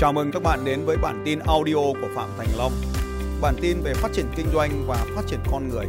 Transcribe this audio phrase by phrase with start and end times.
[0.00, 2.72] Chào mừng các bạn đến với bản tin audio của Phạm Thành Long.
[3.40, 5.86] Bản tin về phát triển kinh doanh và phát triển con người.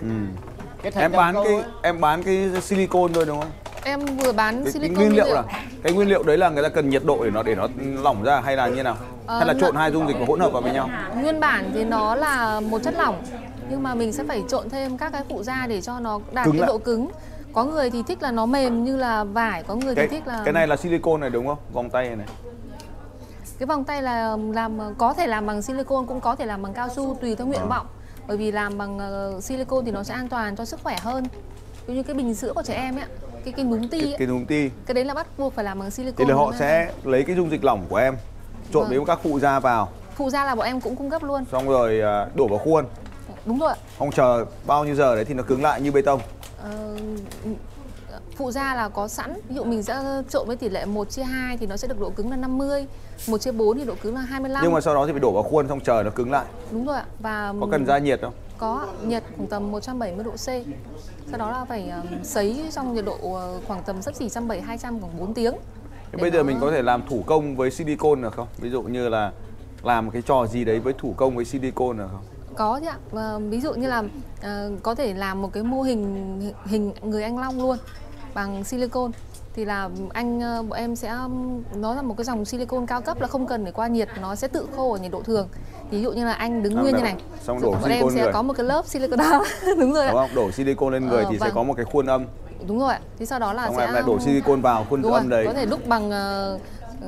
[0.00, 0.08] Ừ.
[0.94, 1.62] Em bán cái ấy.
[1.82, 3.50] em bán cái silicon thôi đúng không?
[3.84, 5.44] Em vừa bán Cái, cái silicon nguyên liệu là
[5.82, 7.68] cái nguyên liệu đấy là người ta cần nhiệt độ để nó để nó
[8.02, 8.96] lỏng ra hay là như nào?
[9.26, 10.90] Ờ, hay là trộn hai dung dịch và hỗn hợp vào với nhau?
[11.20, 13.22] Nguyên bản thì nó là một chất lỏng
[13.70, 16.46] nhưng mà mình sẽ phải trộn thêm các cái phụ gia để cho nó đạt
[16.46, 16.68] Cứng cái lại.
[16.68, 17.08] độ cứng.
[17.52, 20.26] Có người thì thích là nó mềm như là vải, có người Cái thì thích
[20.26, 21.58] là cái này là silicon này đúng không?
[21.72, 22.16] Vòng tay này.
[22.16, 22.26] này.
[23.58, 26.72] cái vòng tay là làm có thể làm bằng silicon cũng có thể làm bằng
[26.72, 27.86] cao su tùy theo nguyện vọng.
[28.26, 31.24] Bởi vì làm bằng ờ, silicon thì nó sẽ an toàn cho sức khỏe hơn.
[31.86, 33.04] Ví như cái bình sữa của trẻ em ấy,
[33.44, 35.64] cái cái núm ti Cái, ấy, cái núm ti cái đấy là bắt buộc phải
[35.64, 36.16] làm bằng silicon.
[36.16, 38.16] thì là họ sẽ lấy cái dung dịch lỏng của em
[38.72, 38.90] trộn Vâng.
[38.90, 41.44] với các phụ gia vào phụ gia là bọn em cũng cung cấp luôn.
[41.52, 42.84] xong rồi à, đổ vào khuôn
[43.46, 43.76] Đúng rồi ạ.
[43.98, 46.20] không chờ bao nhiêu giờ đấy thì nó cứng lại như bê tông
[46.62, 46.96] Ờ,
[48.36, 49.34] phụ gia là có sẵn.
[49.48, 52.00] Ví dụ mình sẽ trộn với tỷ lệ 1 chia 2 thì nó sẽ được
[52.00, 52.86] độ cứng là 50
[53.28, 55.32] 1 chia 4 thì độ cứng là 25 nhưng mà sau đó thì phải đổ
[55.32, 56.44] vào khuôn xong chờ nó cứng lại.
[56.70, 58.32] Đúng rồi ạ và có cần ra nhiệt không?
[58.58, 60.36] Có nhiệt khoảng tầm 170 độ C.
[61.30, 64.60] Sau đó là phải um, sấy trong nhiệt độ ờ, khoảng tầm sấp xỉ 170
[64.60, 65.54] 200 khoảng 4 tiếng.
[66.12, 68.48] Thế bây giờ nó- mình có thể làm thủ công với silicon được không?
[68.58, 69.32] Ví dụ như là
[69.82, 72.20] làm cái trò gì đấy với thủ công với silicon được không
[72.56, 72.96] có chứ ạ.
[73.10, 74.02] Và ví dụ như là
[74.42, 77.78] ờ, có thể làm một cái mô hình hình người anh long luôn
[78.34, 79.10] bằng silicon
[79.54, 81.14] thì là anh ờ, bọn em sẽ
[81.74, 84.34] nó là một cái dòng silicon cao cấp là không cần phải qua nhiệt nó
[84.34, 85.48] sẽ tự khô ở nhiệt độ thường.
[85.90, 88.22] Ví dụ như là anh đứng À, nguyên như này Xong đổ bọn em sẽ
[88.22, 88.32] người.
[88.32, 89.44] có một cái lớp silicon đó.
[89.78, 90.30] Đúng rồi đúng không?
[90.34, 91.54] Đổ silicon lên người Ờ, thì sẽ vâng.
[91.54, 92.24] có một cái khuôn âm.
[92.66, 93.00] Đúng rồi ạ.
[93.18, 95.46] Thì sau đó là xong sẽ lại đổ silicon vào khuôn đúng âm rồi, đấy.
[95.46, 96.10] Có thể đúc bằng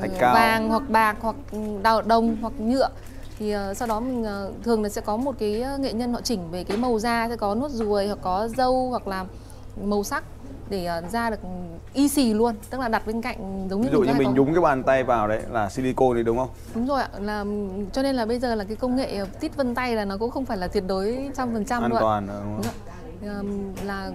[0.00, 0.34] Thạch cao.
[0.34, 1.36] vàng hoặc bạc hoặc
[1.82, 2.88] đào đồng hoặc nhựa
[3.38, 6.12] thì ờ, sau đó mình ờ, thường là sẽ có một cái ờ, nghệ nhân
[6.12, 9.24] họ chỉnh về cái màu da sẽ có nốt ruồi hoặc có dâu hoặc là
[9.84, 10.24] màu sắc
[10.70, 11.36] để ờ, da được
[11.94, 14.34] y xì luôn tức là đặt bên cạnh giống như ví dụ như mình có-
[14.34, 16.48] nhúng cái bàn tay vào đấy là silicon đấy đúng không?
[16.74, 17.44] Đúng rồi ạ là
[17.92, 20.30] cho nên là bây giờ là cái công nghệ tít vân tay là nó cũng
[20.30, 22.00] không phải là tuyệt đối trăm phần trăm an ạ.
[22.00, 22.66] toàn đúng Đúng
[23.36, 23.74] không?
[23.86, 24.10] là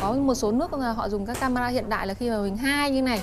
[0.00, 2.56] có một số nước là họ dùng các camera hiện đại là khi mà mình
[2.56, 3.20] hai như này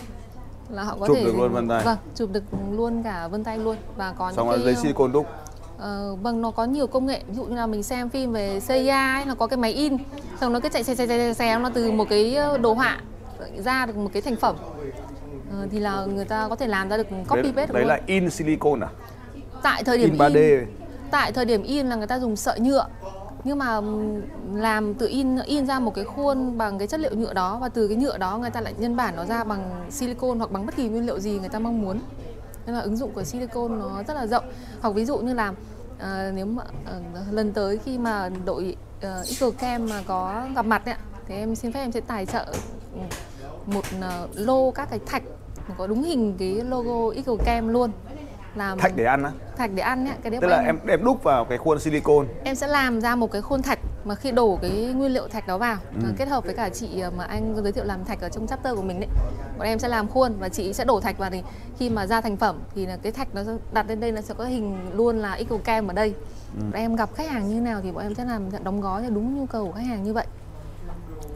[0.69, 1.83] là họ có Chụp thể được luôn vân tay.
[1.85, 3.77] vâng chụp được luôn cả vân tay luôn.
[3.97, 5.25] Và có xong những cái lấy silicon đúc.
[5.77, 7.21] ờ, vâng nó có nhiều công nghệ.
[7.27, 9.97] Ví dụ như là mình xem phim về CIA ấy, nó có cái máy in.
[10.41, 12.97] Xong nó cứ chạy xe xe xe xe, xe nó từ một cái đồ họa
[13.57, 14.55] ra được một cái thành phẩm.
[15.51, 17.87] Ờ, thì là người ta có thể làm ra được copy đấy, paste đấy luôn.
[17.89, 18.87] là in silicon à?
[19.61, 20.65] Tại thời điểm in 3D
[21.11, 22.85] tại thời điểm in là người ta dùng sợi nhựa
[23.45, 23.81] nhưng mà
[24.53, 27.69] làm tự in in ra một cái khuôn bằng cái chất liệu nhựa đó và
[27.69, 30.65] từ cái nhựa đó người ta lại nhân bản nó ra bằng silicon hoặc bằng
[30.65, 31.99] bất kỳ nguyên liệu gì người ta mong muốn.
[32.65, 34.43] Nên là ứng dụng của silicon nó rất là rộng.
[34.81, 39.03] Hoặc ví dụ như là uh, nếu mà uh, lần tới khi mà đội uh,
[39.03, 40.95] Eagle Cam mà có gặp mặt ấy,
[41.27, 42.45] thì em xin phép em sẽ tài trợ
[42.93, 42.99] ừ,
[43.65, 45.23] một uh, lô các cái thạch
[45.77, 47.91] có đúng hình cái logo Eagle Cam luôn
[48.57, 49.31] làm thạch để ăn á?
[49.57, 52.27] Thạch để ăn nhé cái đấy tức là em em đúc vào cái khuôn silicon
[52.43, 55.47] em sẽ làm ra một cái khuôn thạch mà khi đổ cái nguyên liệu thạch
[55.47, 56.07] đó vào Ừ.
[56.17, 58.81] kết hợp với cả chị mà anh giới thiệu làm thạch ở trong chapter của
[58.81, 59.09] mình đấy
[59.57, 61.43] bọn em sẽ làm khuôn và chị sẽ đổ thạch vào thì
[61.79, 63.41] khi mà ra thành phẩm thì là cái thạch nó
[63.73, 66.13] đặt lên đây nó sẽ có hình luôn là Eco Cam ở đây.
[66.59, 66.63] Ừ.
[66.63, 69.11] bọn em gặp khách hàng như nào thì bọn em sẽ làm đóng gói theo
[69.11, 70.25] đúng nhu cầu của khách hàng như vậy.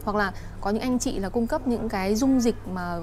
[0.04, 2.96] Hoặc là có những anh chị là cung cấp những cái dung dịch mà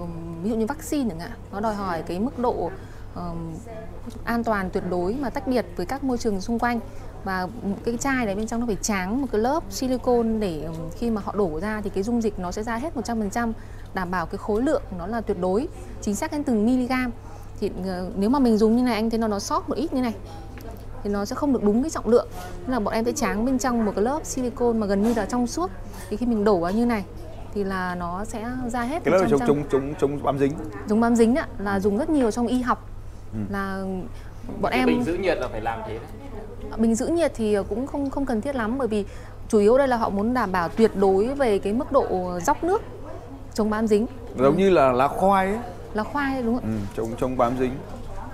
[0.43, 2.71] ví dụ như vaccine chẳng hạn nó đòi hỏi cái mức độ
[4.23, 6.79] an toàn tuyệt đối mà tách biệt với các môi trường xung quanh.
[7.23, 7.47] Và
[7.85, 11.21] cái chai đấy bên trong nó phải tráng một cái lớp silicon để khi mà
[11.25, 13.51] họ đổ ra thì cái dung dịch nó sẽ ra hết 100%
[13.93, 15.67] đảm bảo cái khối lượng nó là tuyệt đối
[16.01, 17.11] chính xác đến từng mg
[17.59, 19.93] thì ờ, nếu mà mình dùng như này anh thấy nó nó sót một ít
[19.93, 20.13] như này
[21.03, 22.27] thì nó sẽ không được đúng cái trọng lượng.
[22.61, 25.13] Nên là bọn em sẽ tráng bên trong một cái lớp silicon mà gần như
[25.13, 25.71] là trong suốt.
[26.09, 27.03] Thì khi mình đổ vào như này
[27.53, 29.47] thì là nó sẽ ra hết cái lớp chống 100%.
[29.47, 30.51] chống chống chống bám dính.
[30.87, 32.89] Dùng bám dính ạ là dùng rất nhiều trong y học
[33.49, 33.83] là
[34.61, 36.77] bọn Cái em bình giữ nhiệt là phải làm thế đấy.
[36.77, 39.05] bình giữ nhiệt thì cũng không không cần thiết lắm bởi vì
[39.49, 42.63] chủ yếu đây là họ muốn đảm bảo tuyệt đối về cái mức độ dốc
[42.63, 42.81] nước
[43.53, 44.05] chống bám dính
[44.37, 45.57] giống như là lá khoai ấy
[45.93, 46.69] là khoai đúng không ạ?
[46.73, 47.71] ừ, chống chống bám dính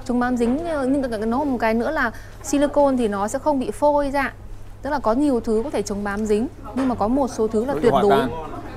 [0.06, 0.58] chống bám dính
[0.88, 2.12] nhưng cái- cái- nó một cái nữa là
[2.44, 4.34] silicon thì nó sẽ không bị phôi ra
[4.82, 7.48] tức là có nhiều thứ có thể chống bám dính nhưng mà có một số
[7.48, 8.30] thứ là Nó tuyệt đối tan.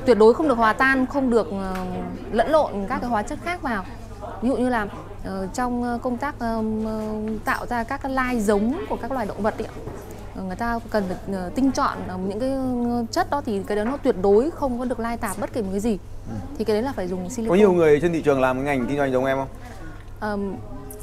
[0.07, 1.75] tuyệt đối không được hòa tan không được ờ,
[2.33, 3.85] lẫn lộn các cái hóa chất khác vào
[4.43, 4.89] ví dụ như là ờ,
[5.55, 7.03] trong ờ, công tác ờ, ờ,
[7.45, 9.69] tạo ra các cái lai giống của các loài động vật ấy,
[10.37, 13.63] ờ, người ta cần phải ờ, tinh chọn ờ, những cái ờ, chất đó thì
[13.67, 15.99] cái đó nó tuyệt đối không có được lai tạp bất kỳ một cái gì.
[16.59, 17.49] Thì cái đấy là phải dùng silicon.
[17.51, 19.49] Có nhiều người trên thị trường làm cái ngành kinh doanh giống em không?
[20.21, 20.55] Ờm,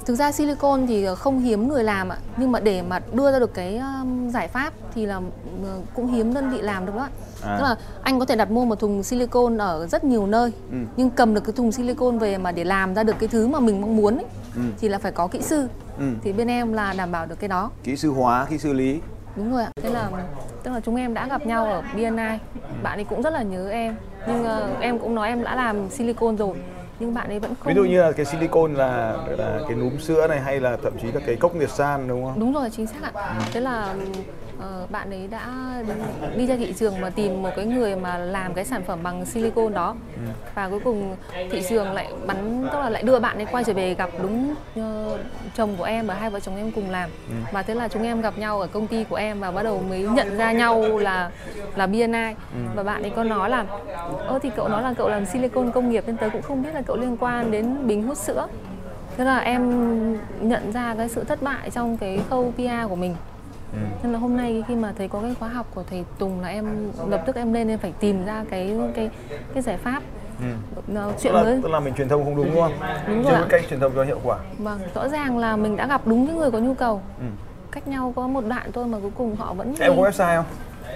[0.05, 3.39] thực ra silicon thì không hiếm người làm ạ nhưng mà để mà đưa ra
[3.39, 3.81] được cái
[4.29, 5.23] giải pháp thì là uh,
[5.95, 7.09] cũng hiếm đơn vị làm được đó ạ.
[7.43, 7.57] à.
[7.57, 10.77] tức là anh có thể đặt mua một thùng silicon ở rất nhiều nơi ừ.
[10.97, 13.59] nhưng cầm được cái thùng silicon về mà để làm ra được cái thứ mà
[13.59, 14.61] mình mong muốn ấy, ừ.
[14.79, 15.67] thì là phải có kỹ sư
[15.97, 16.05] ừ.
[16.23, 18.99] thì bên em là đảm bảo được cái đó kỹ sư hóa kỹ sư lý
[19.35, 20.09] đúng rồi ạ thế là
[20.63, 22.39] tức là chúng em đã gặp nhau ở BNI
[22.83, 23.95] bạn ấy cũng rất là nhớ em
[24.27, 26.55] nhưng uh, em cũng nói em đã làm silicon rồi
[27.03, 29.99] nhưng bạn ấy vẫn không ví dụ như là cái silicon là là cái núm
[29.99, 32.69] sữa này hay là thậm chí là cái cốc nhiệt san đúng không đúng rồi
[32.69, 33.43] chính xác ạ ừ.
[33.53, 33.95] thế là
[34.57, 35.47] uh, bạn ấy đã
[35.87, 35.93] đi,
[36.37, 39.25] đi ra thị trường mà tìm một cái người mà làm cái sản phẩm bằng
[39.25, 40.21] silicon đó ừ.
[40.55, 41.15] và cuối cùng
[41.51, 44.55] thị trường lại bắn tức là lại đưa bạn ấy quay trở về gặp đúng
[44.79, 45.19] uh,
[45.55, 47.35] chồng của em và hai vợ chồng em cùng làm ừ.
[47.51, 49.83] và thế là chúng em gặp nhau ở công ty của em và bắt đầu
[49.89, 51.31] mới nhận ra nhau là
[51.75, 52.59] là BNI ừ.
[52.75, 53.65] và bạn ấy có nói là
[54.27, 56.69] ơ thì cậu nói là cậu làm silicon công nghiệp nên tớ cũng không biết
[56.73, 58.47] là cậu liên quan đến bình hút sữa
[59.17, 63.15] thế là em nhận ra cái sự thất bại trong cái khâu PR của mình
[63.73, 63.79] Ừ.
[64.03, 66.47] nên là hôm nay khi mà thấy có cái khóa học của thầy Tùng là
[66.47, 69.09] em lập tức em lên em phải tìm ra cái cái
[69.53, 70.03] cái giải pháp
[70.39, 70.45] Ừ.
[71.21, 72.73] chuyện tức là, mới tức là mình truyền thông không đúng đúng không?
[73.07, 73.41] Đúng rồi.
[73.49, 74.37] cách truyền thông cho hiệu quả.
[74.57, 77.01] Vâng, rõ ràng là mình đã gặp đúng những người có nhu cầu.
[77.19, 77.25] Ừ.
[77.71, 79.75] Cách nhau có một đoạn thôi mà cuối cùng họ vẫn.
[79.79, 80.45] Em có website không?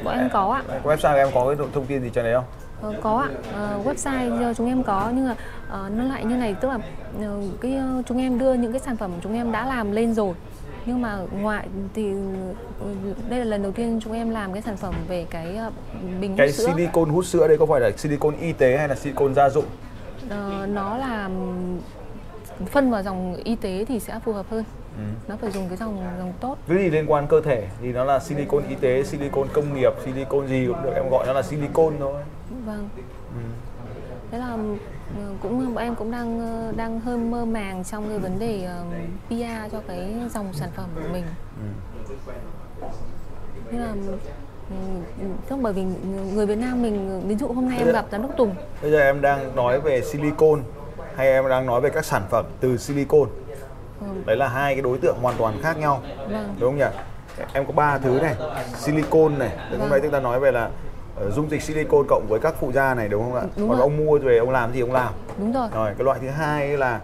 [0.04, 0.80] Bọn em có ạ.
[0.84, 2.46] Có website em có cái thông tin gì trên đấy không?
[2.82, 5.36] Ờ, có ạ, ờ, website cho chúng em có nhưng mà
[5.86, 8.80] uh, nó lại như này tức là uh, cái uh, chúng em đưa những cái
[8.80, 10.34] sản phẩm chúng em đã làm lên rồi
[10.88, 12.12] nhưng mà ngoại thì
[12.80, 12.88] ừ,
[13.30, 15.72] đây là lần đầu tiên chúng em làm cái sản phẩm về cái ờ,
[16.22, 16.64] bình hút cái sữa.
[16.66, 19.50] Cái silicon hút sữa đây có phải là silicon y tế hay là silicon gia
[19.50, 19.66] dụng?
[20.30, 21.30] Ờ, nó là
[22.66, 24.64] phân vào dòng y tế thì sẽ phù hợp hơn.
[24.98, 25.04] Ừ.
[25.28, 26.58] Nó phải dùng cái dòng dòng tốt.
[26.68, 29.94] Cái gì liên quan cơ thể thì nó là silicon y tế, silicon công nghiệp,
[30.06, 32.24] silicon gì cũng được em gọi nó là silicon thôi.
[32.66, 32.90] Vâng.
[33.30, 33.42] Ừ.
[34.32, 34.58] Thế là
[35.42, 38.94] cũng bọn em cũng đang ờ, đang hơi mơ màng trong cái vấn đề uh,
[39.28, 41.24] PR cho cái dòng sản phẩm của mình.
[41.62, 42.16] Ừ.
[43.72, 43.94] Thế là
[45.50, 45.84] không bởi vì
[46.34, 48.56] người Việt Nam mình ví dụ hôm nay em gặp giám đốc Tùng.
[48.82, 50.64] Bây giờ em đang nói về silicon
[51.16, 53.30] hay em đang nói về các sản phẩm từ silicon.
[54.02, 54.08] Ừ.
[54.26, 56.02] Đấy là hai cái đối tượng hoàn toàn khác nhau.
[56.32, 56.56] Vâng.
[56.60, 56.98] Đúng không nhỉ?
[57.54, 58.36] Em có ba thứ này,
[58.76, 59.80] silicon này, vâng.
[59.80, 60.87] hôm nay chúng ta nói về là Ờ,
[61.36, 63.44] dung dịch silicon cộng với các phụ gia này đúng không ạ?
[63.58, 63.82] Đúng Còn rồi.
[63.86, 65.14] ông mua về ông làm gì ông làm?
[65.38, 65.68] Đúng rồi.
[65.74, 67.02] Rồi cái loại thứ hai là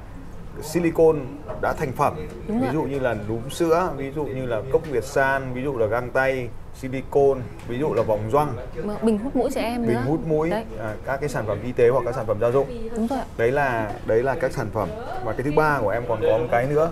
[0.62, 1.16] silicon
[1.62, 2.16] đã thành phẩm
[2.48, 2.74] đúng ví rồi.
[2.74, 5.86] dụ như là núm sữa ví dụ như là cốc việt san ví dụ là
[5.86, 8.54] găng tay silicon ví dụ là vòng gioăng
[9.02, 11.90] bình hút mũi trẻ em bình hút mũi à, các cái sản phẩm y tế
[11.90, 14.90] hoặc các sản phẩm gia dụng đúng rồi đấy là đấy là các sản phẩm
[15.26, 16.92] và cái thứ ba của em còn có một cái nữa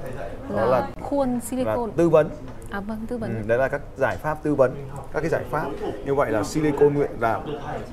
[0.50, 2.30] đó là, là khuôn silicon là tư vấn
[2.72, 3.36] À vâng, tư vấn.
[3.36, 4.76] Ừ, đấy là các giải pháp tư vấn,
[5.14, 5.70] các cái giải pháp.
[6.06, 7.40] Như vậy là silicon nguyện là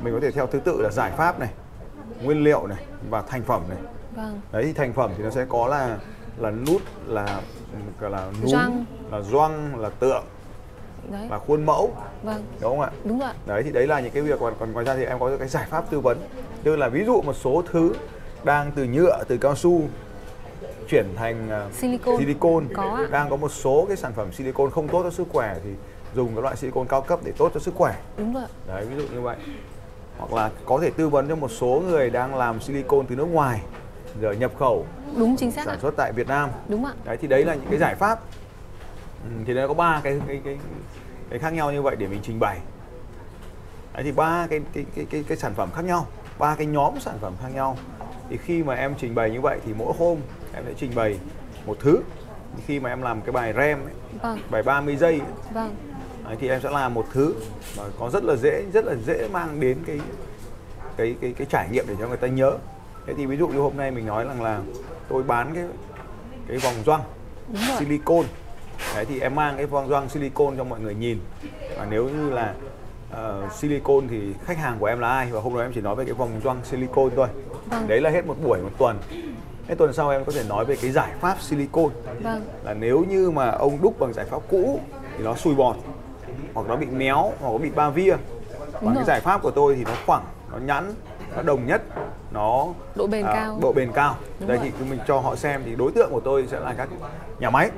[0.03, 1.49] mình có thể theo thứ tự là giải pháp này,
[2.23, 3.79] nguyên liệu này và thành phẩm này.
[4.17, 4.41] Vâng.
[4.53, 5.99] Đấy thì thành phẩm thì nó sẽ có là
[6.39, 7.41] là nút là
[8.01, 8.85] là núm, Doang.
[9.11, 10.25] là doang, là tượng,
[11.11, 11.29] đấy.
[11.31, 11.93] là khuôn mẫu
[12.23, 14.73] vâng đúng không ạ đúng rồi đấy thì đấy là những cái việc còn còn
[14.73, 16.19] ngoài ra thì em có cái giải pháp tư vấn
[16.65, 17.93] như là ví dụ một số thứ
[18.45, 19.83] đang từ nhựa từ cao su
[20.89, 22.69] chuyển thành uh, silicon, silicon.
[22.75, 25.71] Có đang có một số cái sản phẩm silicon không tốt cho sức khỏe thì
[26.15, 27.95] dùng cái loại silicon cao cấp để tốt cho sức khỏe.
[28.17, 29.37] Đúng rồi đấy ví dụ như vậy.
[30.19, 33.25] Hoặc là có thể tư vấn cho một số người đang làm silicon từ nước
[33.25, 33.61] ngoài
[34.21, 34.87] giờ nhập khẩu.
[35.17, 36.51] Đúng chính xác sản xuất tại Việt Nam.
[36.69, 36.93] Đúng ạ.
[37.05, 38.21] Đấy thì đấy là những cái giải pháp.
[39.25, 40.59] Ừ, thì nó có ba cái cái cái
[41.31, 42.59] cái khác nhau như vậy để mình trình bày.
[43.95, 46.07] Đấy thì ba cái cái cái cái, cái sản phẩm khác nhau
[46.39, 47.77] ba cái nhóm sản phẩm khác nhau.
[48.31, 50.19] Thì khi mà em trình bày như vậy thì mỗi hôm
[50.59, 51.19] em sẽ trình bày
[51.67, 52.01] một thứ.
[52.67, 54.39] Khi mà em làm cái bài rem ấy, vâng.
[54.51, 55.77] bài 30 giây ấy, vâng.
[56.25, 57.35] Đấy, thì em sẽ làm một thứ
[57.77, 60.01] mà có rất là dễ rất là dễ mang đến cái
[60.97, 62.57] cái cái cái trải nghiệm để cho người ta nhớ.
[63.07, 64.61] Thế thì ví dụ như hôm nay mình nói rằng là
[65.09, 65.65] tôi bán cái
[66.49, 67.03] cái vòng gioăng
[67.79, 68.25] silicon
[68.95, 71.19] đấy thì em mang cái vòng gioăng silicon cho mọi người nhìn.
[71.79, 72.55] Và nếu như là
[73.13, 75.29] uh, silicon thì khách hàng của em là ai?
[75.33, 77.29] Và hôm nay em chỉ nói về cái vòng gioăng silicon thôi.
[77.71, 77.89] Vâng.
[77.89, 78.99] đấy là hết một buổi một tuần
[79.69, 81.91] Thế tuần sau em có thể nói về cái giải pháp silicon
[82.23, 82.43] vâng.
[82.65, 84.81] là nếu như mà ông đúc bằng giải pháp cũ
[85.19, 85.77] thì nó sùi bọt
[86.55, 88.17] hoặc nó bị méo hoặc nó bị ba via
[88.73, 90.95] còn cái giải pháp của tôi thì nó phẳng nó nhẵn
[91.37, 91.83] nó đồng nhất
[92.33, 93.59] nó độ bền à, cao.
[93.63, 94.17] độ bền cao.
[94.41, 94.73] Đúng đây rồi.
[94.79, 96.89] thì mình cho họ xem thì đối tượng của tôi sẽ là các
[97.41, 97.71] nhà máy.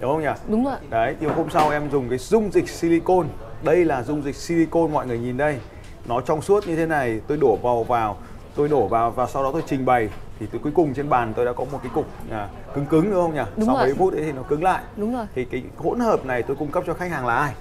[0.00, 0.28] Đúng không nhỉ?
[0.48, 3.28] Đúng rồi đấy thì hôm sau em dùng cái dung dịch silicon
[3.62, 5.58] đây là dung dịch silicon mọi người nhìn đây.
[6.06, 8.16] Nó trong suốt như thế này tôi đổ vào vào
[8.54, 10.08] tôi đổ vào và sau đó tôi trình bày
[10.42, 13.10] thì từ cuối cùng trên bàn tôi đã có một cái cục à, cứng cứng
[13.10, 13.42] đúng không nhỉ?
[13.56, 13.86] Đúng sau rồi.
[13.86, 14.82] mấy phút ấy thì nó cứng lại.
[14.96, 15.26] Đúng rồi.
[15.34, 17.52] Thì cái hỗn hợp này tôi cung cấp cho khách hàng là ai?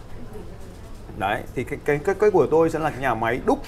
[1.18, 3.60] Đấy thì cái cái cái, cái của tôi sẽ là cái nhà máy đúc.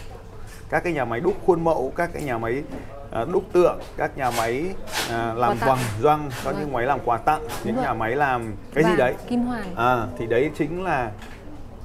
[0.70, 2.64] Các cái nhà máy đúc khuôn mẫu các cái nhà máy
[3.12, 4.70] à, đúc tượng các nhà máy
[5.10, 8.84] à, làm vòng doăng các những máy làm quà tặng những nhà máy làm cái
[8.84, 9.16] Vàng, gì đấy.
[9.28, 11.12] kim hoàn à thì đấy chính là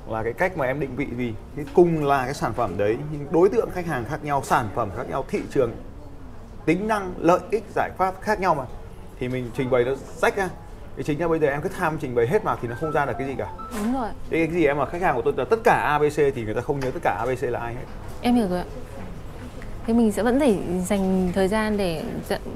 [0.08, 2.97] là cái cách mà em định vị vì cái cùng là cái sản phẩm đấy.
[3.12, 5.70] Nhưng đối tượng khách hàng khác nhau sản phẩm khác nhau thị trường
[6.68, 8.64] tính năng lợi ích giải pháp khác nhau mà.
[9.20, 10.48] Thì mình trình bày nó rách ra.
[10.96, 12.92] Thì chính là bây giờ em cứ tham trình bày hết vào thì nó không
[12.92, 13.52] ra được cái gì cả.
[13.78, 14.08] Đúng rồi.
[14.30, 16.60] Cái gì em mà khách hàng của tôi là tất cả ABC thì người ta
[16.60, 17.84] không nhớ tất cả ABC là ai hết.
[18.22, 18.64] Em hiểu rồi ạ.
[19.87, 22.04] Thế mình sẽ vẫn phải dành thời gian để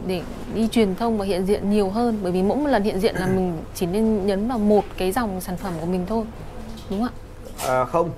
[0.07, 0.23] để
[0.55, 2.19] đi truyền thông và hiện diện nhiều hơn.
[2.23, 5.13] Bởi vì mỗi một lần hiện diện là mình chỉ nên nhấn vào một cái
[5.13, 6.25] dòng sản phẩm của mình thôi.
[6.91, 7.09] Đúng không
[7.67, 7.69] ạ?
[7.69, 8.11] À, không.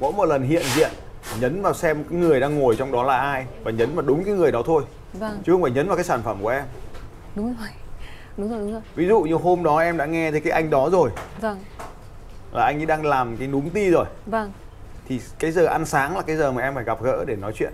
[0.00, 0.90] Mỗi một lần hiện diện
[1.40, 4.24] nhấn vào xem cái người đang ngồi trong đó là ai và nhấn vào đúng
[4.24, 4.82] cái người đó thôi
[5.14, 5.42] vâng.
[5.46, 6.64] Chứ không phải nhấn vào cái sản phẩm của em.
[7.36, 7.68] Đúng rồi.
[8.36, 8.82] Đúng rồi đúng rồi.
[8.94, 11.10] Ví dụ như hôm đó em đã nghe thấy cái anh đó rồi.
[11.40, 11.58] Vâng.
[12.52, 14.06] Là anh ấy đang làm cái núm ti rồi.
[14.26, 14.52] Vâng.
[15.08, 17.52] Thì cái giờ ăn sáng là cái giờ mà em phải gặp gỡ để nói
[17.56, 17.72] chuyện.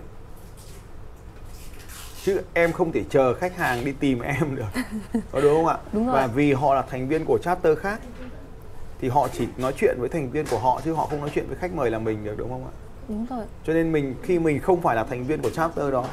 [2.23, 4.65] Chứ em không thể chờ khách hàng đi tìm em được.
[5.31, 5.77] Có đúng không ạ?
[5.93, 6.15] Đúng rồi.
[6.15, 7.99] và vì họ là thành viên của chapter khác
[8.99, 11.47] thì họ chỉ nói chuyện với thành viên của họ chứ họ không nói chuyện
[11.47, 12.73] với khách mời là mình được đúng không ạ?
[13.07, 13.45] Đúng rồi.
[13.63, 16.05] Cho nên mình khi mình không phải là thành viên của chapter đó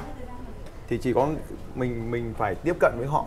[0.88, 1.28] thì chỉ có
[1.74, 3.24] mình mình phải tiếp cận với họ.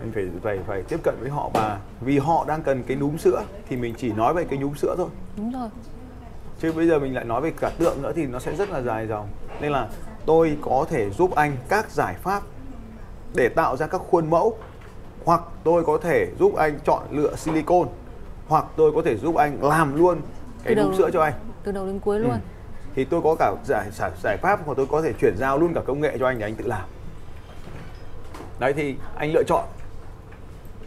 [0.00, 3.16] Mình phải phải phải tiếp cận với họ và vì họ đang cần cái núm
[3.16, 5.08] sữa thì mình chỉ nói về cái núm sữa thôi.
[5.36, 5.68] Đúng rồi.
[6.58, 8.82] Chứ bây giờ mình lại nói về cả tượng nữa thì nó sẽ rất là
[8.82, 9.28] dài dòng.
[9.60, 9.88] Nên là
[10.26, 12.42] tôi có thể giúp anh các giải pháp
[13.34, 14.58] để tạo ra các khuôn mẫu.
[15.24, 17.88] Hoặc tôi có thể giúp anh chọn lựa silicon
[18.48, 20.20] hoặc tôi có thể giúp anh làm luôn
[20.64, 21.32] cái núm sữa cho anh.
[21.64, 22.30] từ đầu đến cuối luôn.
[22.30, 22.38] Ừ.
[22.98, 25.74] thì tôi có cả giải giải, giải pháp hoặc tôi có thể chuyển giao luôn
[25.74, 26.88] cả công nghệ cho anh để anh tự làm.
[28.58, 29.64] Đấy thì anh lựa chọn.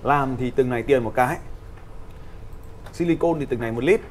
[0.03, 1.37] Làm thì từng này tiền một cái.
[2.93, 4.01] Silicon thì từng này một lít.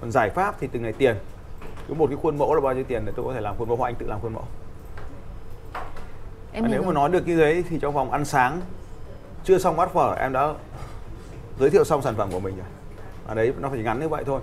[0.00, 1.16] Còn giải pháp thì từng này tiền.
[1.88, 3.68] Cứ một cái khuôn mẫu là bao nhiêu tiền để tôi có thể làm khuôn
[3.68, 4.44] mẫu hoặc anh tự làm khuôn mẫu.
[6.52, 6.86] Em hiểu nếu rồi.
[6.86, 8.60] mà nói được như thế thì trong vòng ăn sáng
[9.44, 10.54] chưa xong bát phở em đã
[11.60, 12.66] giới thiệu xong sản phẩm của mình rồi.
[13.26, 14.40] Ở đấy nó phải ngắn như vậy thôi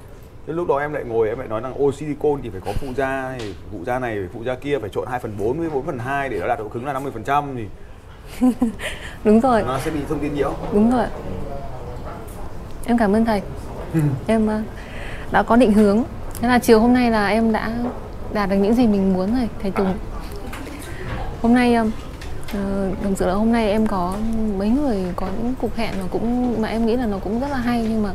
[0.48, 2.72] Chứ lúc đó em lại ngồi em lại nói rằng ô silicon thì phải có
[2.72, 5.70] phụ gia thì phụ gia này phụ gia kia phải trộn 2 phần 4 với
[5.70, 7.66] 4 phần 2 để nó đạt độ cứng là 50 phần trăm thì
[9.24, 9.64] đúng rồi.
[9.68, 10.54] Nó sẽ bị thông tin nhiễu.
[10.74, 11.06] Đúng rồi.
[12.86, 13.42] Em cảm ơn thầy.
[14.28, 14.62] Em ờ,
[15.32, 16.04] đã có định hướng.
[16.42, 17.72] Thế là chiều hôm nay là em đã
[18.34, 19.94] đạt được những gì mình muốn rồi thầy Tùng.
[21.42, 21.86] Hôm nay ờ,
[22.54, 24.14] ờ, thực sự là hôm nay em có
[24.58, 27.48] mấy người có những cuộc hẹn mà cũng mà em nghĩ là nó cũng rất
[27.52, 28.10] là hay nhưng mà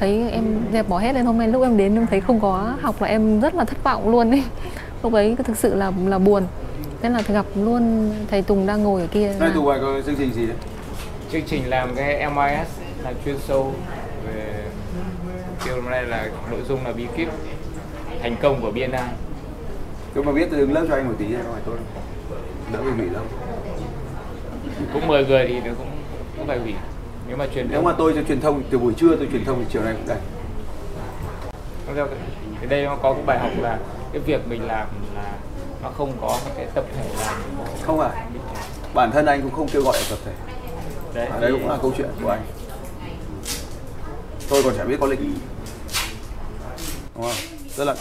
[0.00, 1.48] thấy em dẹp bỏ hết lên hôm nay.
[1.48, 4.30] Lúc em đến em thấy không có học là em rất là thất vọng luôn
[4.30, 4.42] ấy.
[5.02, 6.42] Lúc ấy thực sự là là buồn.
[7.02, 9.32] Thế là gặp luôn thầy Tùng đang ngồi ở kia.
[9.38, 10.56] Đây tụ bài có chương trình gì đấy?
[11.32, 12.68] Chương trình làm cái MIS
[13.04, 13.72] là chuyên sâu
[14.26, 14.64] về
[15.64, 17.28] tiêu năm nay là nội dung là bí kíp
[18.22, 18.88] thành công của BNI
[20.14, 21.76] tôi mà biết tôi đứng lớp cho anh một tí thôi phải tốt
[22.72, 23.22] đỡ bị nghỉ lâu
[24.92, 25.90] cũng 10 người thì nó cũng
[26.36, 26.74] cũng phải hủy
[27.28, 29.58] nếu mà truyền nếu mà tôi cho truyền thông từ buổi trưa tôi truyền thông
[29.58, 30.06] thì chiều nay cũng
[31.96, 32.06] cái-
[32.60, 33.78] cái đây nó có cái bài học là
[34.12, 35.32] cái việc mình làm là
[35.82, 37.34] nó không có cái tập thể làm
[37.82, 38.26] không à.
[38.94, 40.32] Bản thân anh cũng không kêu gọi tập thể.
[41.14, 42.42] Đấy, đây thì- cũng là câu chuyện của anh.
[44.50, 45.20] Tôi còn chả biết có lịch.
[47.14, 47.32] Đúng không?
[47.76, 47.94] Tức là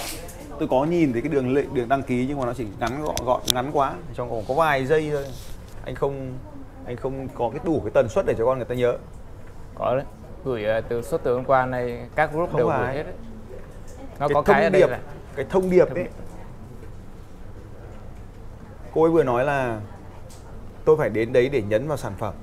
[0.60, 3.04] tôi có nhìn thấy cái đường link đường đăng ký nhưng mà nó chỉ ngắn
[3.04, 3.94] gọn, gọn ngắn quá.
[4.16, 5.26] Trong còn có vài giây thôi.
[5.86, 6.34] Anh không
[6.86, 8.98] anh không có cái đủ cái tần suất để cho con người ta nhớ.
[9.76, 10.06] Có đấy.
[10.46, 12.88] Gửi ờ, từ suốt từ hôm qua này các group Không đều phải.
[12.88, 13.14] gửi hết đấy.
[14.20, 15.00] Nó cái có thông cái ở điệp đây là
[15.36, 16.04] cái thông điệp Thông ấy.
[16.04, 16.10] điệp.
[18.94, 19.80] cô ấy vừa nói là
[20.86, 22.34] tôi phải đến đấy để nhấn vào sản phẩm.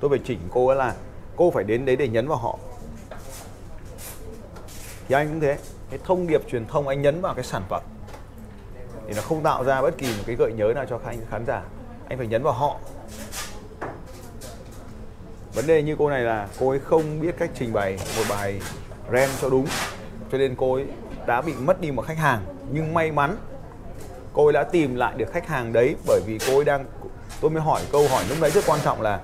[0.00, 0.94] Tôi phải chỉnh cô ấy là
[1.36, 2.58] cô phải đến đấy để nhấn vào họ.
[5.08, 5.58] Thì anh cũng thế.
[5.90, 7.82] Cái thông điệp truyền thông anh nhấn vào cái sản phẩm.
[9.06, 11.46] Thì nó không tạo ra bất kỳ một cái gợi nhớ nào cho khán khán
[11.46, 11.62] giả.
[12.08, 12.76] Anh phải nhấn vào họ
[15.54, 18.60] vấn đề như cô này là cô ấy không biết cách trình bày một bài
[19.12, 19.66] rem cho đúng
[20.32, 20.86] cho nên cô ấy
[21.26, 22.44] đã bị mất đi một khách hàng.
[22.72, 23.36] Nhưng may mắn
[24.32, 26.84] cô ấy đã tìm lại được khách hàng đấy bởi vì cô ấy đang
[27.40, 29.20] tôi mới hỏi câu hỏi lúc đấy rất quan trọng là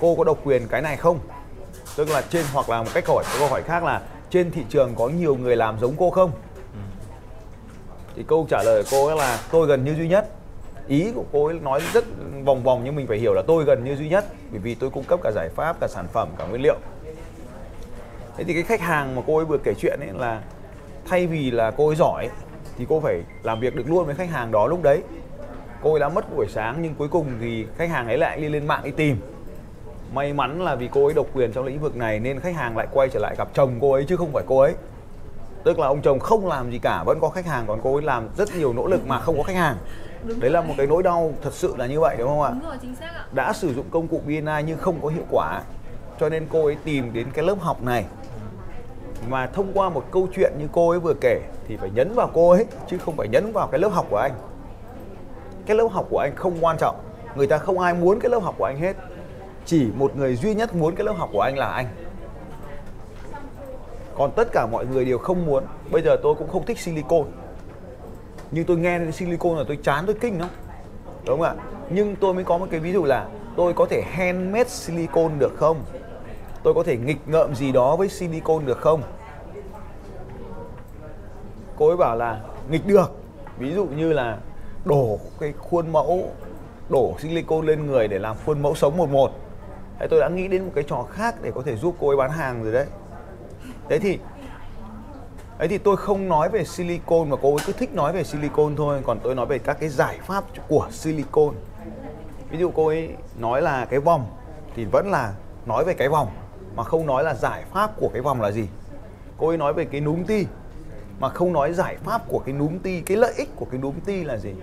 [0.00, 1.18] cô có độc quyền cái này không?
[1.96, 4.00] Tức là trên hoặc là một cách hỏi câu hỏi khác là
[4.30, 6.32] trên thị trường có nhiều người làm giống cô không?
[8.16, 10.28] Thì câu trả lời của cô ấy là tôi gần như duy nhất
[10.90, 12.04] ý của cô ấy nói rất
[12.44, 14.90] vòng vòng, nhưng mình phải hiểu là tôi gần như duy nhất, bởi vì tôi
[14.90, 16.76] cung cấp cả giải pháp, cả sản phẩm, cả nguyên liệu.
[18.36, 20.42] Thế thì cái khách hàng mà cô ấy vừa kể chuyện ấy là
[21.08, 22.28] thay vì là cô ấy giỏi,
[22.78, 25.02] thì cô phải làm việc được luôn với khách hàng đó lúc đấy.
[25.82, 28.48] Cô ấy đã mất buổi sáng, nhưng cuối cùng thì khách hàng ấy lại đi
[28.48, 29.16] lên mạng đi tìm.
[30.14, 32.76] May mắn là vì cô ấy độc quyền trong lĩnh vực này, nên khách hàng
[32.76, 34.74] lại quay trở lại gặp chồng cô ấy, chứ không phải cô ấy.
[35.64, 38.02] Tức là ông chồng không làm gì cả, vẫn có khách hàng, còn cô ấy
[38.02, 39.76] làm rất nhiều nỗ lực mà không có khách hàng
[40.24, 42.52] đấy là một cái nỗi đau thật sự là như vậy đúng không ạ?
[42.64, 43.24] Rồi chính xác ạ.
[43.32, 45.62] Đã sử dụng công cụ BNI nhưng không có hiệu quả
[46.20, 48.04] cho nên cô ấy tìm đến cái lớp học này.
[49.28, 52.30] Mà thông qua một câu chuyện như cô ấy vừa kể thì phải nhấn vào
[52.34, 54.32] cô ấy chứ không phải nhấn vào cái lớp học của anh.
[55.66, 56.96] Cái lớp học của anh không quan trọng
[57.36, 58.96] người ta không ai muốn cái lớp học của anh hết.
[59.66, 61.86] Chỉ một người duy nhất muốn cái lớp học của anh là anh.
[64.14, 65.64] Còn tất cả mọi người đều không muốn.
[65.90, 67.24] Bây giờ tôi cũng không thích silicon
[68.50, 70.48] nhưng tôi nghe đến silicon là tôi chán tôi kinh lắm.
[71.26, 71.64] Đúng không ạ?
[71.90, 75.52] Nhưng tôi mới có một cái ví dụ là tôi có thể handmade silicon được
[75.56, 75.84] không?
[76.62, 79.02] Tôi có thể nghịch ngợm gì đó với silicon được không?
[81.76, 82.40] Cô ấy bảo là
[82.70, 83.12] nghịch được.
[83.58, 84.38] Ví dụ như là
[84.84, 86.32] đổ cái khuôn mẫu,
[86.88, 89.30] đổ silicon lên người để làm khuôn mẫu sống một một.
[89.98, 92.16] Thế tôi đã nghĩ đến một cái trò khác để có thể giúp cô ấy
[92.16, 92.86] bán hàng rồi đấy.
[93.88, 94.18] Thế thì
[95.60, 98.76] ấy thì tôi không nói về silicon mà cô ấy cứ thích nói về silicon
[98.76, 101.54] thôi, còn tôi nói về các cái giải pháp của silicon
[102.50, 104.26] ví dụ cô ấy nói là cái vòng
[104.74, 105.34] thì vẫn là
[105.66, 106.28] nói về cái vòng,
[106.76, 108.68] mà không nói là giải pháp của cái vòng là gì.
[109.38, 110.46] Cô ấy nói về cái núm ti,
[111.18, 113.94] mà không nói giải pháp của cái núm ti, cái lợi ích của cái núm
[114.04, 114.54] ti là gì.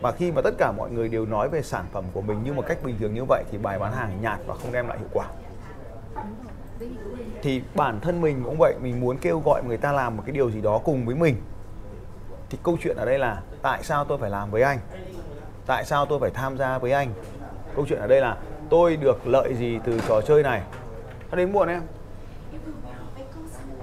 [0.00, 2.52] Và khi mà tất cả mọi người đều nói về sản phẩm của mình như
[2.52, 4.98] một cách bình thường như vậy thì bài bán hàng nhạt và không đem lại
[4.98, 5.26] hiệu quả
[7.42, 10.32] thì bản thân mình cũng vậy, mình muốn kêu gọi người ta làm một cái
[10.32, 11.36] điều gì đó cùng với mình.
[12.50, 14.78] Thì câu chuyện ở đây là tại sao tôi phải làm với anh?
[15.66, 17.10] Tại sao tôi phải tham gia với anh?
[17.76, 18.36] Câu chuyện ở đây là
[18.70, 20.62] tôi được lợi gì từ trò chơi này?
[21.30, 21.82] Nó đến muộn em.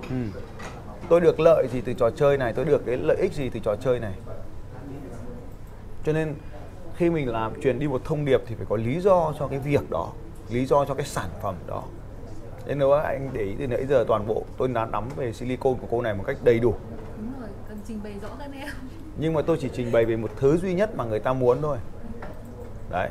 [0.09, 0.39] Ừ.
[1.09, 2.53] tôi được lợi gì từ trò chơi này?
[2.53, 4.13] Tôi được cái lợi ích gì từ trò chơi này?
[6.05, 6.35] Cho nên
[6.95, 9.59] khi mình làm, truyền đi một thông điệp thì phải có lý do cho cái
[9.59, 10.11] việc đó,
[10.49, 11.83] lý do cho cái sản phẩm đó
[12.65, 15.75] nên nếu anh để ý từ nãy giờ toàn bộ tôi đã nắm về silicon
[15.75, 16.73] của cô này một cách đầy đủ.
[17.17, 18.67] Đúng rồi cần trình bày rõ hơn em.
[19.17, 21.61] Nhưng mà tôi chỉ trình bày về một thứ duy nhất mà người ta muốn
[21.61, 21.77] thôi.
[22.91, 23.09] Đấy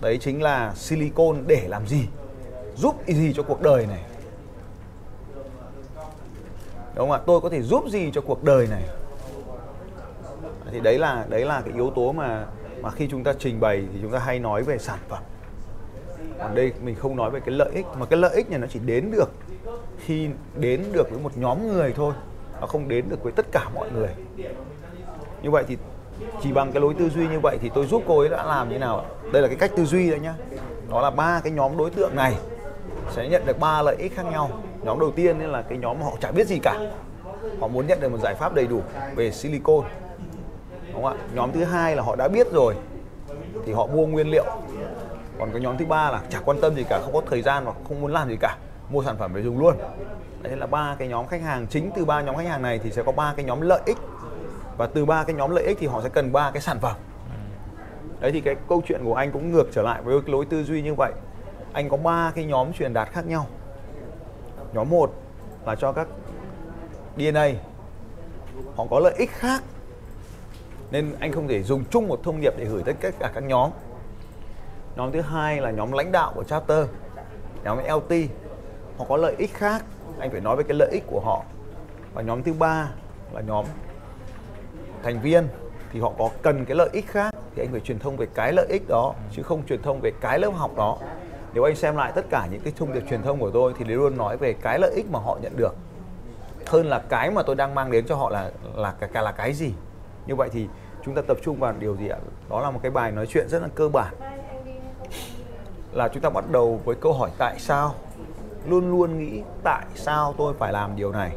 [0.00, 2.06] đấy chính là silicon để làm gì?
[2.76, 4.04] Giúp gì cho cuộc đời này?
[6.94, 7.20] Đúng không ạ?
[7.26, 8.82] Tôi có thể giúp gì cho cuộc đời này?
[10.70, 12.46] Thì đấy là đấy là cái yếu tố mà
[12.80, 15.22] mà khi chúng ta trình bày thì chúng ta hay nói về sản phẩm
[16.38, 18.66] còn đây, mình không nói về cái lợi ích, mà cái lợi ích này nó
[18.70, 19.30] chỉ đến được
[19.98, 22.14] khi đến được với một nhóm người thôi,
[22.60, 24.10] nó không đến được với tất cả mọi người.
[25.42, 25.76] Như vậy thì
[26.42, 28.68] chỉ bằng cái lối tư duy như vậy thì tôi giúp cô ấy đã làm
[28.68, 30.34] như nào đây là cái cách tư duy đấy nhá.
[30.90, 32.34] Đó là ba cái nhóm đối tượng này
[33.10, 34.50] sẽ nhận được ba lợi ích khác nhau.
[34.82, 36.92] Nhóm đầu tiên là cái nhóm mà họ chả biết gì cả.
[37.60, 38.80] Họ muốn nhận được một giải pháp đầy đủ
[39.16, 39.84] về silicon,
[40.92, 41.14] đúng không ạ?
[41.34, 42.74] Nhóm thứ hai là họ đã biết rồi
[43.66, 44.44] thì họ mua nguyên liệu
[45.44, 47.64] còn cái nhóm thứ ba là chả quan tâm gì cả, không có thời gian
[47.64, 48.56] hoặc không muốn làm gì cả,
[48.90, 49.76] mua sản phẩm về dùng luôn.
[50.42, 51.66] Đấy là ba cái nhóm khách hàng.
[51.70, 53.96] Chính từ ba nhóm khách hàng này thì sẽ có ba cái nhóm lợi ích.
[54.76, 56.96] Và từ ba cái nhóm lợi ích thì họ sẽ cần ba cái sản phẩm.
[58.20, 60.64] Đấy thì cái câu chuyện của anh cũng ngược trở lại với cái lối tư
[60.64, 61.12] duy như vậy.
[61.72, 63.46] Anh có ba cái nhóm truyền đạt khác nhau.
[64.72, 65.12] Nhóm một
[65.66, 66.06] là cho các
[67.16, 67.48] DNA
[68.76, 69.62] họ có lợi ích khác.
[70.90, 73.70] Nên anh không thể dùng chung một thông điệp để gửi tất cả các nhóm
[74.96, 76.86] nhóm thứ hai là nhóm lãnh đạo của chapter
[77.64, 78.14] nhóm LT
[78.98, 79.84] họ có lợi ích khác
[80.18, 81.44] anh phải nói về cái lợi ích của họ.
[82.14, 82.88] Và nhóm thứ ba
[83.32, 83.64] là nhóm
[85.02, 85.48] thành viên
[85.92, 88.52] thì họ có cần cái lợi ích khác thì anh phải truyền thông về cái
[88.52, 90.98] lợi ích đó chứ không truyền thông về cái lớp học đó.
[91.54, 93.84] Nếu anh xem lại tất cả những cái thông điệp truyền thông của tôi thì
[93.84, 95.74] luôn nói về cái lợi ích mà họ nhận được.
[96.66, 99.52] Hơn là cái mà tôi đang mang đến cho họ là là là, là cái
[99.52, 99.74] gì.
[100.26, 100.68] Như vậy thì
[101.04, 102.18] chúng ta tập trung vào điều gì ạ?
[102.50, 104.14] Đó là một cái bài nói chuyện rất là cơ bản
[105.94, 107.94] là chúng ta bắt đầu với câu hỏi tại sao.
[108.66, 111.36] Luôn luôn nghĩ tại sao tôi phải làm điều này.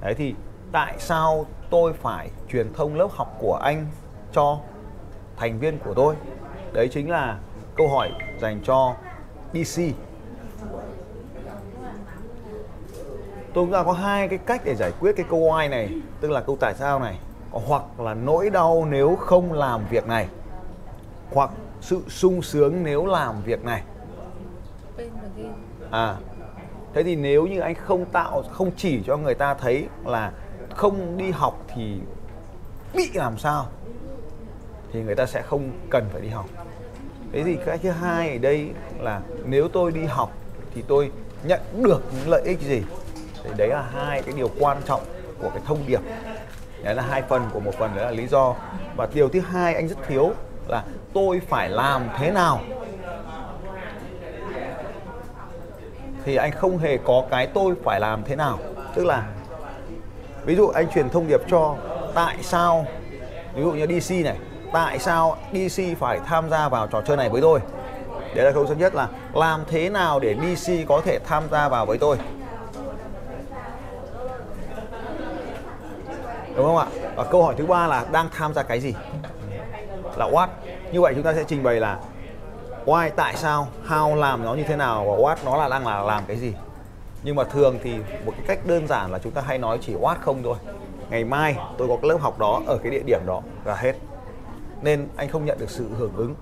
[0.00, 0.34] Đấy, thì
[0.72, 3.86] tại sao tôi phải truyền thông lớp học của anh
[4.32, 4.58] cho
[5.36, 6.14] thành viên của tôi?
[6.72, 7.38] Đấy chính là
[7.76, 8.94] câu hỏi dành cho
[9.52, 9.82] DC
[13.54, 15.90] tôi chúng ta có hai cái cách để giải quyết cái câu why này,
[16.20, 17.18] tức là câu tại sao này.
[17.50, 20.28] Hoặc là nỗi đau nếu không làm việc này.
[21.34, 23.82] Hoặc sự sung sướng nếu làm việc này.
[25.90, 26.16] À
[26.94, 30.32] thế thì nếu như anh không tạo không chỉ cho người ta thấy là
[30.76, 32.00] không đi học thì
[32.94, 33.66] bị làm sao?
[34.92, 36.46] Thì người ta sẽ không cần phải đi học.
[37.32, 40.32] Thế thì cái thứ hai ở đây là nếu tôi đi học
[40.74, 41.10] thì tôi
[41.44, 42.82] nhận được những lợi ích gì?
[43.44, 45.00] Thì đấy là hai cái điều quan trọng
[45.42, 46.00] của cái thông điệp.
[46.82, 48.56] Đấy là hai phần của một phần đó là lý do.
[48.96, 50.32] Và điều thứ hai anh rất thiếu
[50.70, 50.82] là
[51.14, 52.60] tôi phải làm thế nào?
[56.24, 58.58] Thì anh không hề có cái tôi phải làm thế nào.
[58.94, 59.26] Tức là,
[60.44, 61.76] ví dụ anh truyền thông điệp cho
[62.14, 62.86] tại sao,
[63.54, 64.36] ví dụ như DC này,
[64.72, 67.60] tại sao DC phải tham gia vào trò chơi này với tôi?
[68.34, 71.68] Đấy là câu thứ nhất là, làm thế nào để DC có thể tham gia
[71.68, 72.16] vào với tôi?
[76.56, 76.86] Đúng không ạ?
[77.16, 78.94] Và câu hỏi thứ ba là, đang tham gia cái gì?
[80.20, 80.48] Là what?
[80.92, 81.98] Như vậy chúng ta sẽ trình bày là
[82.86, 86.02] why, tại sao, how làm nó như thế nào và what nó là đang là
[86.02, 86.54] làm cái gì.
[87.22, 89.94] Nhưng mà thường thì một cái cách đơn giản là chúng ta hay nói chỉ
[89.94, 90.56] what không thôi.
[91.10, 93.96] Ngày mai tôi có lớp học đó ở cái địa điểm đó là hết.
[94.82, 96.34] Nên anh không nhận được sự hưởng ứng.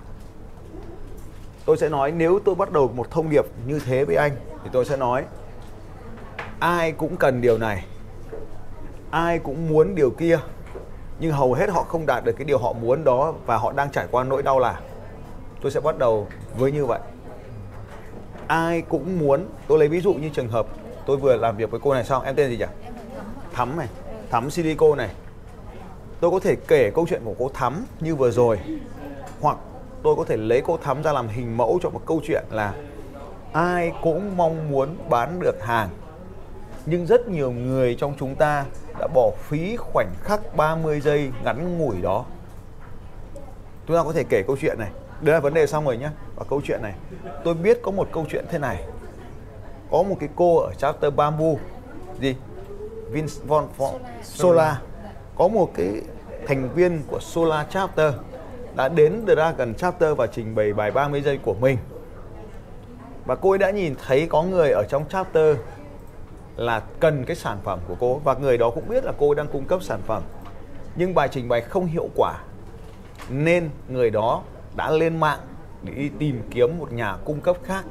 [1.64, 4.32] Tôi sẽ nói nếu tôi bắt đầu một thông điệp như thế với anh
[4.64, 5.24] thì tôi sẽ nói,
[6.60, 7.84] ai cũng cần điều này.
[9.10, 10.38] Ai cũng muốn điều kia
[11.20, 13.90] nhưng hầu hết họ không đạt được cái điều họ muốn đó và họ đang
[13.90, 14.80] trải qua nỗi đau là
[15.60, 16.26] tôi sẽ bắt đầu
[16.58, 17.00] với như vậy.
[18.46, 20.66] Ai cũng muốn, tôi lấy ví dụ như trường hợp
[21.06, 22.64] tôi vừa làm việc với cô này xong, em tên gì nhỉ?
[23.52, 23.88] Thắm này,
[24.30, 25.10] thắm silico này.
[26.20, 28.58] Tôi có thể kể câu chuyện của cô thắm như vừa rồi,
[29.40, 29.58] hoặc
[30.02, 32.74] tôi có thể lấy cô thắm ra làm hình mẫu cho một câu chuyện là
[33.52, 35.88] ai cũng mong muốn bán được hàng,
[36.86, 38.64] nhưng rất nhiều người trong chúng ta
[38.98, 42.24] đã bỏ phí khoảnh khắc 30 giây ngắn ngủi đó.
[43.86, 44.90] Chúng ta có thể kể câu chuyện này.
[45.20, 46.94] Đây là vấn đề xong rồi nhé và câu chuyện này.
[47.44, 48.84] Tôi biết có một câu chuyện thế này.
[49.90, 51.54] Có một cái cô ở chapter bamboo.
[52.20, 52.36] Gì?
[53.10, 54.74] Vince Von, Von Solar
[55.36, 56.02] có một cái
[56.46, 58.14] thành viên của Solar chapter
[58.74, 61.78] đã đến Dragon chapter và trình bày bài 30 giây của mình.
[63.24, 65.56] Và cô ấy đã nhìn thấy có người ở trong chapter
[66.58, 68.20] là cần cái sản phẩm của cô.
[68.24, 70.22] Và người đó cũng biết là cô đang cung cấp sản phẩm.
[70.96, 72.38] Nhưng bài trình bày không hiệu quả.
[73.28, 74.42] Nên người đó
[74.76, 75.38] đã lên mạng
[75.82, 77.84] để đi tìm kiếm một nhà cung cấp khác.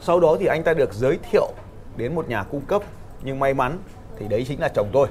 [0.00, 1.52] Sau đó thì anh ta được giới thiệu
[1.96, 2.82] đến một nhà cung cấp.
[3.22, 3.78] Nhưng may mắn
[4.18, 5.08] thì đấy chính là chồng tôi.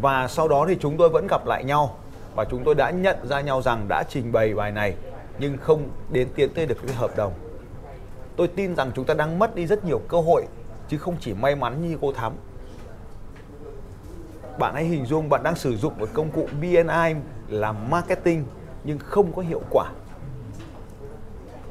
[0.00, 1.96] Và sau đó thì chúng tôi vẫn gặp lại nhau.
[2.34, 4.94] Và chúng tôi đã nhận ra nhau rằng đã trình bày bài này,
[5.38, 7.32] nhưng không đến tiến tới được cái hợp đồng
[8.36, 10.46] tôi tin rằng chúng ta đang mất đi rất nhiều cơ hội
[10.88, 12.32] chứ không chỉ may mắn như cô thắm.
[14.58, 17.14] Bạn hãy hình dung bạn đang sử dụng một công cụ BNI
[17.48, 18.44] làm marketing
[18.84, 19.90] nhưng không có hiệu quả.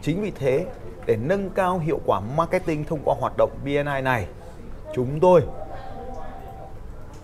[0.02, 0.66] Chính vì thế
[1.06, 4.28] để nâng cao hiệu quả marketing thông qua hoạt động BNI này
[4.96, 5.42] chúng tôi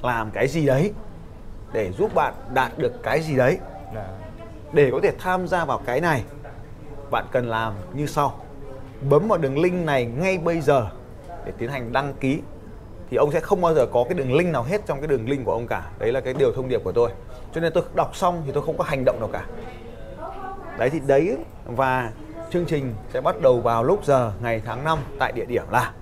[0.02, 0.94] làm cái gì đấy
[1.74, 3.60] để giúp bạn đạt được cái gì đấy.
[4.74, 6.24] Để có thể tham gia vào cái này
[7.12, 8.40] bạn cần làm như sau
[9.10, 10.90] bấm vào đường link này ngay bây giờ
[11.46, 12.40] để tiến hành đăng ký.
[13.10, 15.30] Thì ông sẽ không bao giờ có cái đường link nào hết trong cái đường
[15.30, 15.90] link của ông cả.
[16.00, 17.10] Đấy là cái điều thông điệp của tôi.
[17.54, 19.46] Cho nên tôi đọc xong thì tôi không có hành động nào cả.
[20.78, 22.12] Đấy thì đấy, và
[22.52, 25.94] chương trình sẽ bắt đầu vào lúc giờ ngày tháng 5 tại địa điểm là.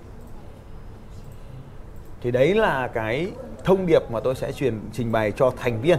[2.22, 3.30] Thì đấy là cái
[3.64, 5.98] thông điệp mà tôi sẽ truyền, trình bày cho thành viên.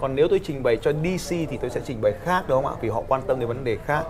[0.00, 2.72] Còn nếu tôi trình bày cho DC thì tôi sẽ trình bày khác, đúng không
[2.72, 2.78] ạ?
[2.80, 4.04] Vì họ quan tâm đến vấn đề khác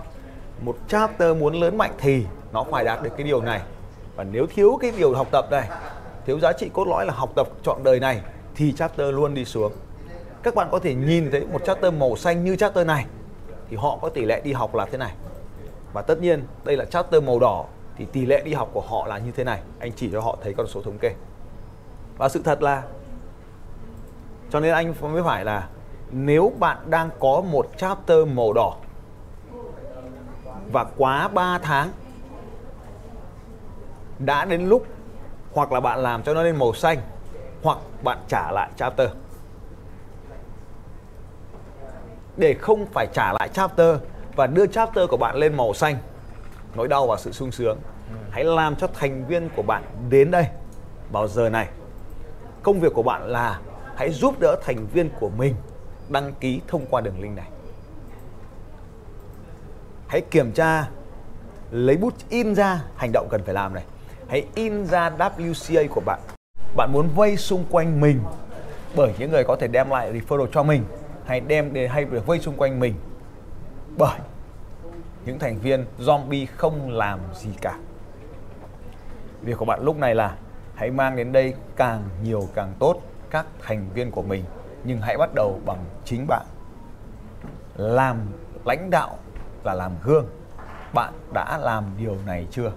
[0.61, 3.61] một chapter muốn lớn mạnh thì nó phải đạt được cái điều này.
[4.15, 5.69] Và nếu thiếu cái điều học tập này,
[6.25, 8.21] thiếu giá trị cốt lõi là học tập chọn đời này,
[8.55, 9.71] thì chapter luôn đi xuống.
[10.43, 13.05] Các bạn có thể nhìn thấy một chapter màu xanh như chapter này,
[13.69, 15.13] thì họ có tỷ lệ đi học là thế này.
[15.93, 17.65] Và tất nhiên, đây là chapter màu đỏ,
[17.97, 19.61] thì tỷ lệ đi học của họ là như thế này.
[19.79, 21.13] Anh chỉ cho họ thấy con số thống kê.
[22.17, 22.83] Và sự thật là,
[24.49, 25.67] cho nên anh mới phải là,
[26.11, 28.75] nếu bạn đang có một chapter màu đỏ
[30.71, 31.91] và quá 3 tháng.
[34.19, 34.85] Đã đến lúc
[35.53, 36.97] hoặc là bạn làm cho nó lên màu xanh
[37.63, 39.09] hoặc bạn trả lại chapter.
[42.37, 43.95] Để không phải trả lại chapter
[44.35, 45.97] và đưa chapter của bạn lên màu xanh
[46.75, 47.79] nỗi đau và sự sung sướng
[48.29, 50.45] hãy làm cho thành viên của bạn đến đây
[51.11, 51.67] vào giờ này.
[52.63, 53.59] Công việc của bạn là
[53.95, 55.55] hãy giúp đỡ thành viên của mình
[56.09, 57.47] đăng ký thông qua đường link này
[60.09, 60.89] hãy kiểm tra,
[61.71, 63.83] lấy bút in ra, hành động cần phải làm này.
[64.27, 66.19] Hãy in ra WCA của bạn.
[66.75, 68.19] Bạn muốn vây xung quanh mình
[68.95, 70.83] bởi những người có thể đem lại referral cho mình,
[71.25, 72.93] hay đem để, hay để vây xung quanh mình
[73.97, 74.19] bởi
[75.25, 77.77] những thành viên zombie không làm gì cả.
[79.41, 80.35] Việc của bạn lúc này là
[80.75, 84.43] hãy mang đến đây càng nhiều càng tốt các thành viên của mình,
[84.83, 86.45] nhưng hãy bắt đầu bằng chính bạn.
[87.75, 88.17] Làm
[88.65, 89.17] lãnh đạo
[89.63, 90.25] là làm gương.
[90.93, 92.71] Bạn đã làm điều này chưa?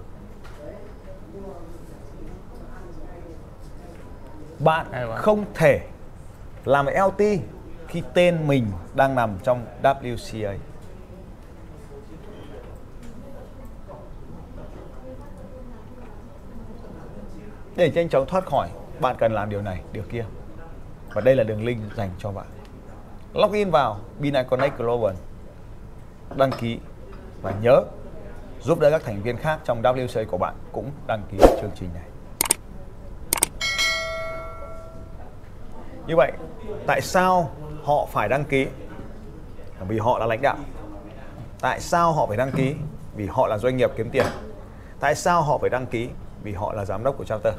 [4.59, 5.87] Bạn không thể
[6.65, 7.21] làm LT
[7.87, 10.57] khi tên mình đang nằm trong WCA
[17.75, 18.69] để nhanh chóng thoát khỏi
[18.99, 20.25] bạn cần làm điều này điều kia.
[21.13, 22.45] Và đây là đường link dành cho bạn.
[23.33, 25.15] Login vào Binance Connect Global
[26.35, 26.79] đăng ký
[27.41, 27.83] và nhớ
[28.61, 31.89] giúp đỡ các thành viên khác trong WC của bạn cũng đăng ký chương trình
[31.93, 32.03] này.
[36.07, 36.31] Như vậy,
[36.87, 37.51] tại sao
[37.83, 38.67] họ phải đăng ký?
[39.87, 40.57] Vì họ là lãnh đạo.
[41.61, 42.75] Tại sao họ phải đăng ký?
[43.15, 44.25] Vì họ là doanh nghiệp kiếm tiền.
[44.99, 46.09] Tại sao họ phải đăng ký?
[46.43, 47.53] Vì họ là giám đốc của chapter.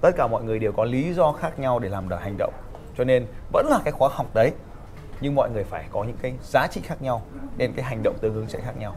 [0.00, 2.52] Tất cả mọi người đều có lý do khác nhau để làm được hành động.
[2.98, 4.52] Cho nên vẫn là cái khóa học đấy
[5.20, 7.22] nhưng mọi người phải có những cái giá trị khác nhau
[7.58, 8.96] nên cái hành động tương ứng sẽ khác nhau.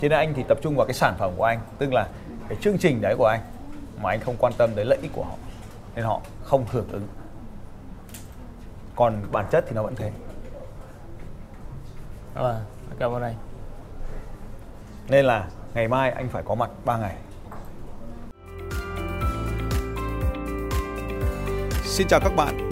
[0.00, 2.08] Cho nên anh thì tập trung vào cái sản phẩm của anh tức là
[2.48, 3.40] cái chương trình đấy của anh
[4.02, 5.34] mà anh không quan tâm tới lợi ích của họ
[5.94, 7.08] nên họ không hưởng ứng.
[8.96, 10.12] Còn bản chất thì nó vẫn thế.
[12.34, 12.64] Vâng,
[12.98, 13.34] cảm ơn anh.
[15.08, 17.16] nên là ngày mai anh phải có mặt 3 ngày.
[21.84, 22.71] Xin chào các bạn